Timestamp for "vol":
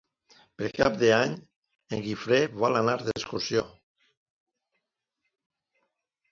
2.65-2.79